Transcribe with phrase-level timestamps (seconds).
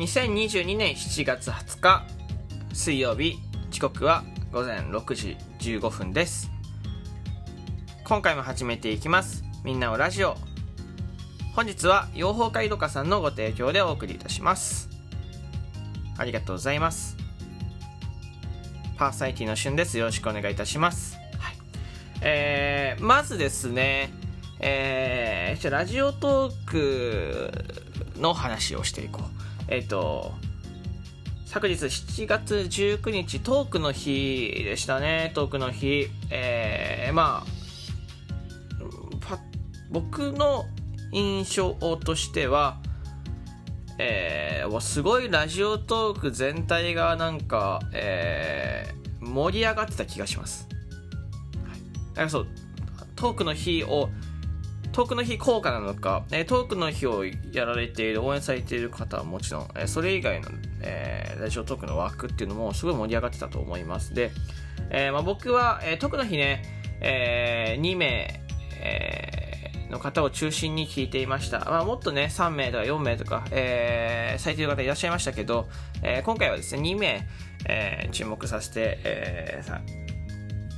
[0.00, 2.06] 2022年7月20日
[2.72, 3.34] 水曜日
[3.70, 6.50] 時刻は午前6時15分です。
[8.04, 9.44] 今回も始めていきます。
[9.62, 10.38] みんなをラジオ。
[11.54, 14.88] 本日は養蜂会どかさんのご提供でお送りいたします。
[16.16, 17.18] ありがとうございます。
[18.96, 19.98] パーサイティの旬です。
[19.98, 21.56] よろしくお願いいたします、はい。
[22.22, 24.08] えー、まずですね
[24.60, 27.50] えー、じゃラジオトーク
[28.16, 29.39] の話をしていこう。
[29.70, 30.34] えっ、と
[31.46, 35.32] 昨日7月19日トークの日でしたね。
[35.34, 36.08] トークの日。
[36.30, 39.38] えー、まあ
[39.90, 40.66] 僕の
[41.12, 42.78] 印象としては
[44.02, 50.66] えー、すごいラジオトーク全体がなんか、えー、盛り上がってた気がします。
[52.16, 52.46] はい、そう、
[53.14, 54.08] トークの日を、
[54.92, 60.48] トークの日効果なのか、えー、トークの日をやられている、応援されている方はもちろん、えー、それ以外の、
[60.82, 64.14] えー、ラジオトークの枠っていうのもすごい盛り上がってたと思います。
[64.14, 64.32] で、
[64.90, 66.62] えーまあ、僕は、えー、トークの日ね、
[67.00, 68.42] えー、2名、
[68.82, 69.50] えー
[69.90, 71.60] の方を中心に聞いていました。
[71.60, 75.68] まあ、もっとね、3名とか4名とか、えー、されている方いらっしゃいましたけど、
[76.02, 77.26] えー、今回はですね、2名、
[77.66, 79.80] えー、注目させて、えー、さ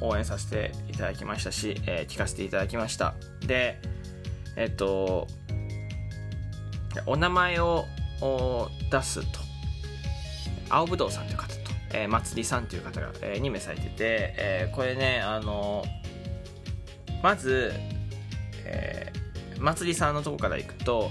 [0.00, 3.14] 応援させていただきましたし、えー、聞かせていただきました。
[3.46, 3.78] で、
[4.56, 5.26] えっと、
[7.06, 7.86] お名前を
[8.90, 9.38] 出すと、
[10.68, 11.58] 青ぶどうさんという方と、
[11.92, 15.84] えー、まつりさんという方が、えー、2名されてて、えー、これね、あの
[17.22, 17.72] まず、
[18.64, 21.10] えー、まつりさんのとこからいくと、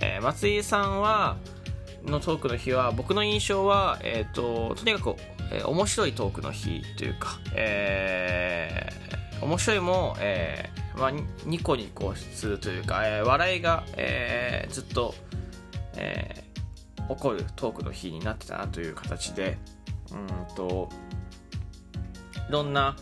[0.00, 1.36] えー、まつりさんは
[2.04, 5.16] のトークの日は僕の印象は、えーと、とにかく、
[5.52, 11.12] えー、面白いトークの日というか、えー、面白いも、えーまあ、
[11.46, 15.14] ニコニコするというか、えー、笑いが、えー、ずっと、
[15.96, 19.58] えー、起こるトークの日になってたなという形で
[20.10, 20.16] う
[20.52, 20.88] んと
[22.48, 22.96] いろんな、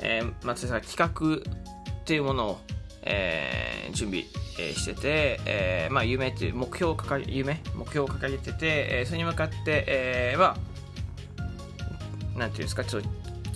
[0.00, 2.58] えー、松井さん企画っていうものを
[3.10, 4.24] えー、準備、
[4.58, 7.62] えー、してて、えー、まあ、夢っていう目標を掲げ夢？
[7.74, 10.56] 目標を掲げてて、えそれに向かって、えま
[12.36, 13.08] あ、なんていうんですかちょっと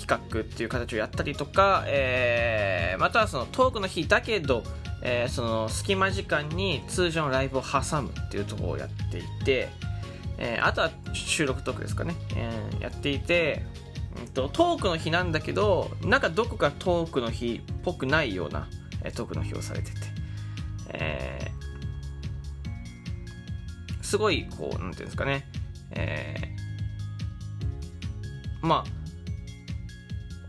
[0.07, 4.65] 企画っていう形をやったりとか、えまたはそのトークの日だけど、
[5.03, 9.69] えその隙間時間に通常のライブを挟むっていうところをやっていて、
[10.39, 13.63] えあとは収録トークですかね、えやっていて、
[14.17, 18.69] えー、とトークの日なんだけどなんかどこかトークの日っぽくないような
[19.15, 19.99] トークの日をされてて、
[20.91, 25.47] えー、すごいこうなんていうんですかね、
[25.93, 29.02] えー、まあ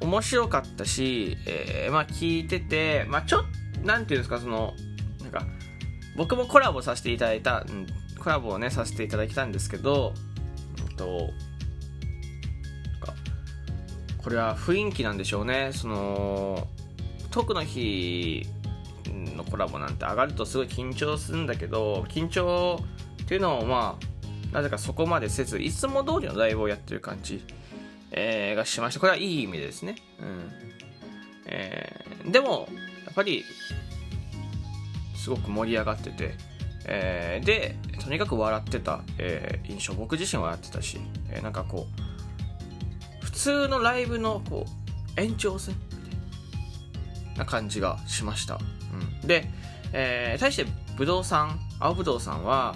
[0.04, 3.44] 面白かったし、えー、まあ聞いてて、まあちょっ
[3.82, 4.74] となんていうんですかその
[5.22, 5.46] なんか
[6.16, 7.88] 僕もコラボさせていただいた、うん、
[8.20, 10.14] コラボをねさせていただいたんですけど、
[10.90, 11.30] うんと
[14.24, 15.72] これは雰囲気なんでしょうね。
[15.74, 16.68] その
[17.30, 18.46] トークの日
[19.36, 22.80] のコラボなんて上がるとすごい緊張するんだけど緊張
[23.24, 23.98] っていうのをま
[24.52, 27.44] あなぜかそこまでせずいつも通りのライブをやってる感じ、
[28.14, 29.00] えー、がしました。
[29.00, 30.52] これはいい意味ですね、うん。
[31.46, 32.68] えー、でも
[33.06, 33.44] やっぱり
[35.16, 36.36] すごく盛り上がってて、
[36.86, 41.88] えー、でとにかく笑ってた、えー、印象僕自身笑ってたし、えー、なんかこ
[43.22, 44.66] う普通のライブのこ
[45.18, 45.76] う延長戦
[47.38, 48.60] な感じがしました。
[49.22, 49.50] うん、で、
[49.92, 50.66] えー、対して
[50.96, 52.76] ぶどうさん、青ぶどうさんは、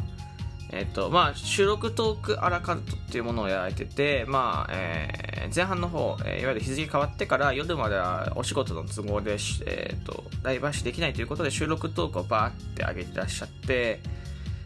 [0.71, 14.01] えっ、と、まあ、収録トークアラカルトっていうものをやられてて、まあ、えー、前半の方、えー、いわゆる日付変わってから夜まではお仕事の都合で、えっ、ー、と、ライブ配信できないということで収録トークをバーって上げてらっしゃって、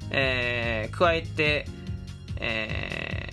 [0.09, 1.67] えー、加えて、
[2.37, 3.29] え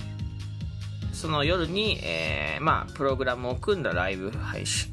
[1.11, 4.93] ー、その夜に、えー、まあ、プログラムを組んだライブ配信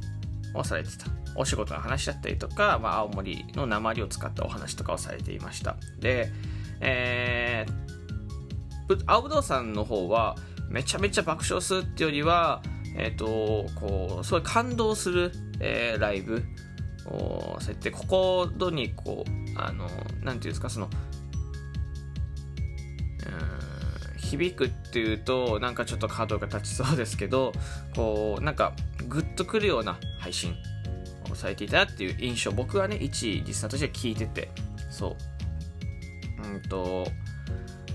[0.54, 1.08] をされてた。
[1.36, 6.32] お仕事の話だったりとか、まあ、青森の鉛を使ったお話とかをされていましたで、
[6.82, 10.36] えー、青ぶどうさんの方は
[10.70, 12.62] めちゃめちゃ爆笑するっていうよりは、
[12.98, 13.26] えっ、ー、と
[13.76, 16.44] こうすごい感動する、えー、ライブ
[17.08, 20.90] をされて心にこうあのなんていうんですかその
[24.26, 27.54] 響くっていうとなんかちょっとカードが立ちそうですけど
[27.96, 28.74] こうなんか
[29.08, 30.56] グッとくるような配信
[31.32, 34.50] をされていたっていう印象僕はね一リスナーとして聞いてて
[34.90, 35.35] そう。
[36.54, 37.08] うんと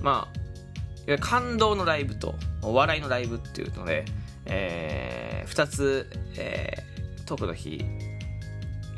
[0.02, 4.04] まあ感動のライブとお笑いのライブっていうので、
[4.46, 7.84] えー、2つ、えー、トークの日、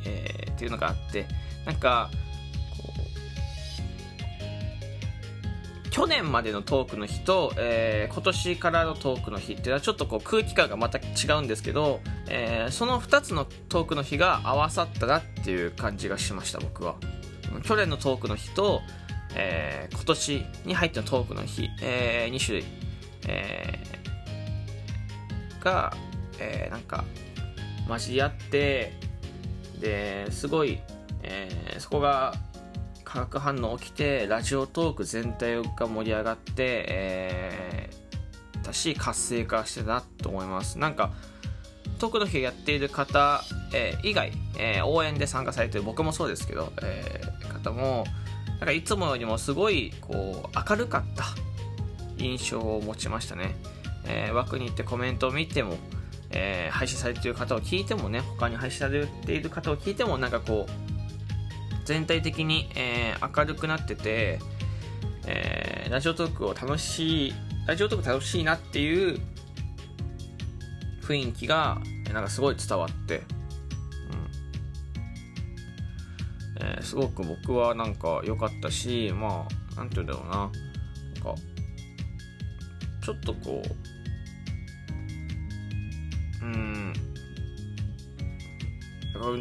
[0.04, 1.26] えー、っていうのがあって
[1.64, 2.10] なんか
[5.92, 16.96] 去年までのトークの日と、えー、今年からのトークの日っていうのはちょっとこう空気感がまた違うんですけど、えー、その2つのトークの日が合わさったなっていう感じがしました僕は。
[17.64, 18.80] 去年のトークの日と、
[19.34, 22.64] えー、今年に入ってのトークの日、えー、2種類、
[23.28, 25.94] えー、が、
[26.38, 27.04] えー、なんか
[27.88, 28.92] 交わって
[29.80, 30.80] ですごい、
[31.22, 32.34] えー、そこが
[33.04, 40.78] 化学反応起きてラジオトーク全体が盛り上がって、えー、だし活性化してたなと思います。
[40.78, 41.12] なんか
[41.98, 48.04] トークの日やっている方、えー、以外、えー、応援で参加されてる僕もそうですけど、えー、方も
[48.62, 51.24] なんかいつもよりもすごいこう明るかった
[52.16, 53.56] 印象を持ちましたね、
[54.06, 55.74] えー、枠に行ってコメントを見ても、
[56.30, 64.38] えー、配信されている方を聞いてもね他に配信されている方を聞いてもなんかこう全体的に、えー、明るくなってて、
[65.26, 67.34] えー、ラジオトークを楽しい
[67.66, 69.18] ラジオトーク楽しいなっていう
[71.02, 71.80] 雰囲気が
[72.12, 73.22] なんかすごい伝わって、
[76.62, 80.36] えー、すごく僕はなんか良かったしまあなんて言うんだろうな。
[80.36, 81.34] なんか
[83.04, 83.62] ちょっとこ
[86.40, 86.92] ううん。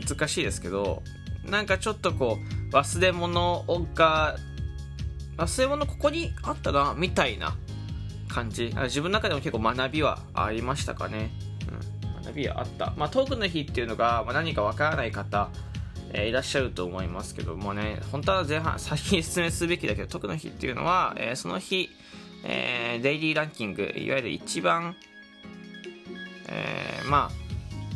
[0.05, 1.01] 難しいですけど
[1.45, 2.37] なんかちょっとこ
[2.71, 3.65] う忘れ物
[3.95, 4.37] が
[5.37, 7.55] 忘れ物ここにあったなみたいな
[8.27, 8.73] 感じ。
[8.83, 11.31] 自分の中でも結構学びはありましたかね、
[12.13, 15.49] うん、学びはあった、まあ、トークの日っていうのが、まあ、何かわからない方
[16.13, 21.89] えー、いらっしゃると思いますけどもね、本当は前半、先に説明すべきだけど、トークの日っていうのは、えー、その日、
[22.43, 24.95] えー、デイリーランキング、いわゆる一番、
[26.47, 27.41] えー、まあ、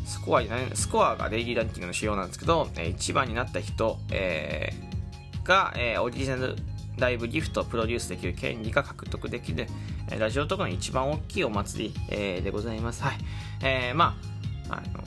[0.05, 6.55] スコアにスコアがデイリーランキングの仕様なんですけど、え1番になった人、えー、が、えー、オリジナル
[6.97, 9.67] ライブギフトをプロデュースできる権利が獲得できる、
[10.17, 13.03] ラジオトークの一番大きいお祭り、えー、でございます。
[13.03, 13.17] はい。
[13.63, 14.15] えー、ま
[14.69, 15.04] あ、あの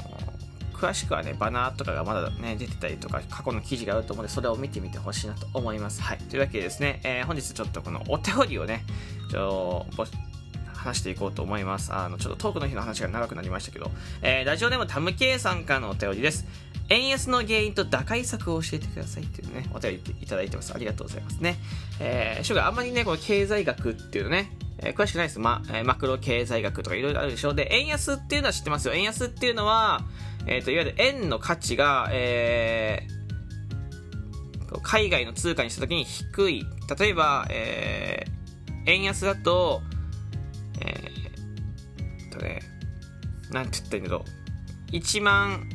[0.79, 6.01] 詳しくはね、バナーとかがまだね、出てたりとか、過去の記事があると思うので、それを見てみてほしいなと思います。
[6.01, 6.19] はい。
[6.19, 8.85] というわけでですね、えー、本日ちょっとこのお手折りをね、
[9.31, 9.87] ちょ
[10.79, 11.93] 話していこうと思います。
[11.93, 13.91] あの、ちょっとトークの日の話が長くなりましたけど、
[14.23, 16.47] えー、ラジオネームタムケイさんからのお便りです。
[16.89, 20.73] 円安の原因と打開策を教えてくださいっていうね、お便りいただいてます。
[20.73, 21.57] ありがとうございますね。
[22.01, 25.41] えー、しょがあんまりね、この経済学っていうのね、えー、詳しくないです。
[25.41, 27.55] ま、えー、マクロ経済学とかいろいろあるでしょう。
[27.55, 28.95] で、円安っていうのは知ってますよ。
[28.95, 30.03] 円安っていうのは、
[30.47, 33.19] え、ー、と、いわゆる円の価値が、えー、
[34.83, 36.67] 海外の通貨にしたときに低い。
[36.99, 39.83] 例えば、えー、円安だと、
[40.81, 42.61] えー、とね、
[43.51, 44.25] なんて言ったんだろ
[44.91, 44.93] う。
[44.93, 45.69] 1万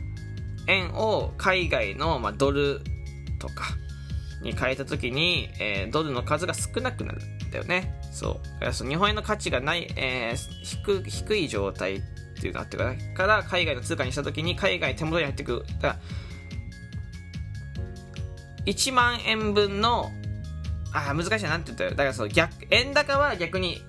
[0.67, 2.81] 円を海外の、まあ、ドル
[3.39, 3.75] とか
[4.41, 7.99] に変えたときに、えー、ドルの数が少なくなるんだよね。
[8.11, 8.73] そう。
[8.73, 12.01] そう日本円の価値がない、えー、低低い状態
[12.43, 15.63] っていうのがあってから海外の通貨にしたときに海外手元に入ってくる。
[15.81, 15.97] だ
[18.65, 20.11] 1万円分の
[20.93, 23.81] あ難しいななんて言ったらだからそう逆円高は逆に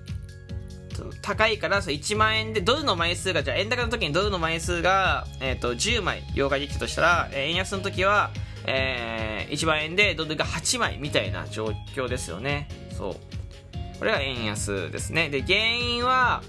[1.21, 8.31] 高いからそ1万円でドルの枚数がじゃあ円高の時にドルの枚数が、えーと、10枚両替できたとしたら、円安の時は、
[8.65, 12.69] えー、1万円でドルが8枚みたいな状況ですよね。
[12.91, 13.15] そう。
[13.99, 15.29] これが円安ですね。
[15.29, 16.41] で原因は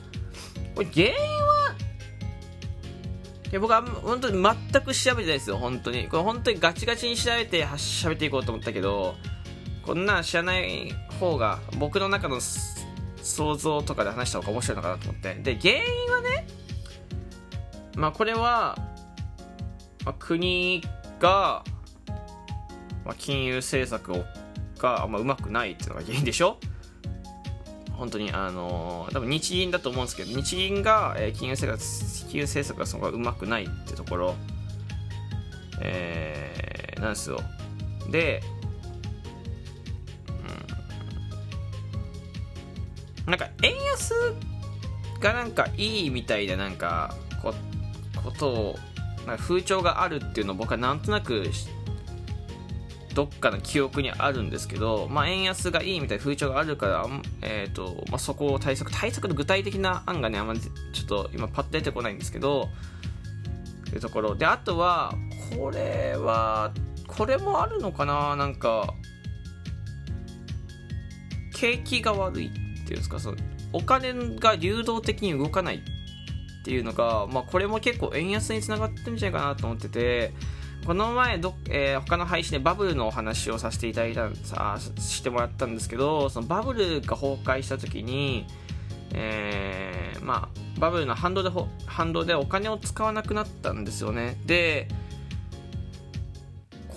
[0.77, 1.56] これ原因は
[3.51, 6.09] いや僕は本当に全く調べてないですよ本当に。
[6.09, 9.15] これ本当にガチガチに調べて喋っていこうと思ったけど
[9.85, 15.35] こんな知らない方が僕の中の想像とかで話した方が面白いのかなと思って。
[15.35, 16.47] で原因はね
[17.95, 18.77] まあこれは、
[20.05, 20.83] まあ、国
[21.21, 21.65] が、
[23.05, 24.25] まあ、金融政策を
[24.79, 26.59] があんまうまくないっていうのが原因でしょ？
[27.93, 34.35] 本当にあのー、多分日銀だと思うんですけど日銀が、えー、金融政策金融政策がそこがうまくないってところ。
[35.81, 37.41] えー、なんですよ。
[38.11, 38.43] で
[43.27, 44.15] なんか円安
[45.19, 47.55] がなんかいいみたいでなんかこ
[48.23, 48.77] ことを
[49.27, 51.69] なんか風潮があるっていうのを僕はなんとなく知
[53.17, 57.07] どっかの記憶にあるんですけど、まあ、円安がいいみたいな風潮があるから、
[57.41, 60.71] えーとまあ、そこを対策対策の具体的な案がねあんまりちょ
[61.03, 62.69] っと今パッと出てこないんですけど
[63.89, 64.35] というところ。
[64.35, 65.15] であとは
[65.57, 66.73] これは
[67.07, 68.37] これもあるのかな？
[68.37, 68.93] なんか
[71.55, 73.19] 景気が悪いっていうんですか？
[73.19, 73.39] その
[73.73, 75.81] お金が流動的に動かないっ
[76.65, 80.35] ていうのが、まあ、これも結構円安につながってるんじゃないかなと思ってて
[80.87, 88.47] この前ど、えー、他の配信でバブルのお話をさせていただいたさしてもらったんですけどそのバブルが崩壊した時に、
[89.13, 91.51] えー、まあ、バブルの反動で
[91.87, 94.37] 反動でお金を使わなくなったんですよね。
[94.47, 94.87] で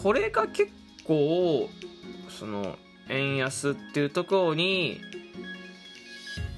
[0.04, 0.72] これが結
[1.04, 1.68] 構
[2.30, 2.78] その
[3.10, 5.02] 円安っていうところに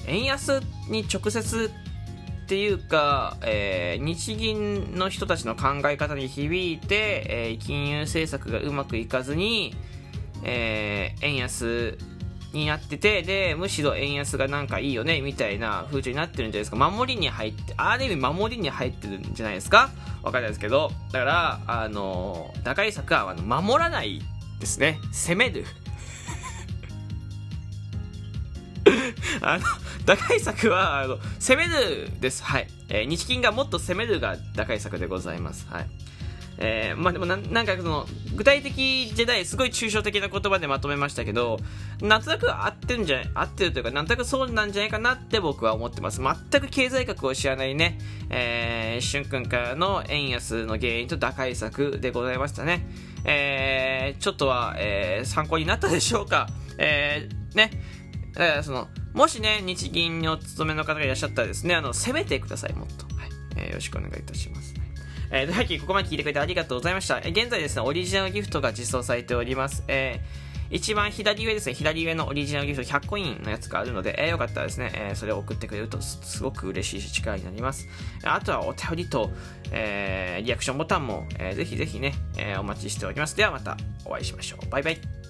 [0.06, 1.72] 円安に直接
[2.52, 9.74] っていうか、えー、日銀の人たちの考え方に響いて、えー、金融政策がうまくいかずに、
[10.44, 11.98] えー、円安
[12.52, 16.76] になってて、で、むしろ円安がなんかいいよね、みたいな風潮になってるんじゃないですか。
[16.76, 19.90] 守りに入って、ある意味守りに入ってるんじゃないですか
[20.22, 20.92] わかんないですけど。
[21.14, 24.22] だから、あの、打開策はあの守らない
[24.60, 25.00] ですね。
[25.14, 25.64] 攻める。
[29.40, 29.64] あの、
[30.06, 32.44] 打開策は、あの、攻めるです。
[32.44, 32.68] はい。
[32.90, 35.68] えー、日銀がもっと攻めるが打開策でございます。
[35.70, 35.86] はい。
[36.64, 38.06] えー、まあでもななんかその
[38.36, 41.60] 具体的じゃないすごい抽象的な言葉でまとめましたけど
[42.02, 47.98] なんとなく合ってるんじゃない合ってるというかなんとなくそうなんじゃないかなって僕は思ってます全く経済学を知らないね、
[48.30, 52.88] えー、しゅんくんからの円安の原因と打開策でございましたね
[53.24, 57.72] えー、ちょっとは、えー、参考になったでしょうかえー、ね
[58.34, 63.06] だからそのもしね、日銀にお勤めの方がいらっしゃったらですね、あの、攻めてください、もっと。
[63.16, 63.30] はい。
[63.58, 64.74] えー、よろしくお願いいたします。
[65.32, 67.20] えー、と、はい、ここまで聞いてくれてありがとうございました。
[67.20, 69.84] えー、現在ですね、オリジナルギフトが実装されております。
[69.88, 77.88] えー、一番左上ですね、左上のオリジナルギフト100コインのやつがあるので、えー、よかったらですね、えー、それを送ってくれるとすごく嬉しいし力になります。
[78.24, 79.32] あとはお便りと、
[79.72, 83.36] えー、リアクションボタンも、えー、ぜひぜひね、えー、お待ちしております。
[83.36, 84.70] ではまたお会いしましょう。
[84.70, 85.21] バイバイ。